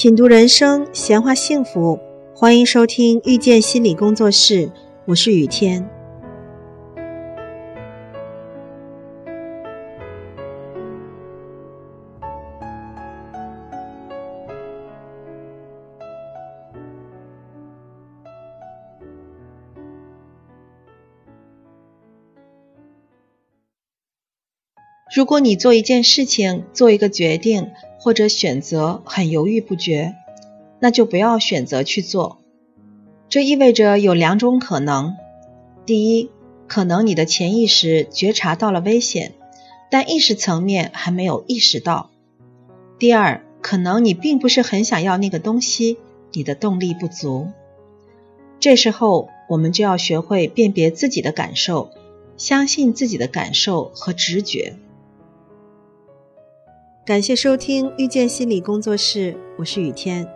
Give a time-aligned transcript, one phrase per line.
[0.00, 1.98] 品读人生，闲话幸福，
[2.32, 4.70] 欢迎收听遇见心理工作室，
[5.06, 5.90] 我是雨天。
[25.16, 30.14] 如果你做一件事情、做一个决定或者选择很犹豫不决，
[30.80, 32.38] 那就不要选择去做。
[33.28, 35.16] 这意味着有两种可能：
[35.84, 36.30] 第一，
[36.66, 39.34] 可能你的潜意识觉察到了危险，
[39.90, 42.10] 但意识层面还没有意识到；
[42.98, 45.98] 第二，可能你并不是很想要那个东西，
[46.32, 47.48] 你的动力不足。
[48.60, 51.90] 这时候，我们就要学会辨别自己的感受，
[52.36, 54.74] 相信自己的感受和直觉。
[57.08, 60.28] 感谢收听遇见心理工作室，我是雨天。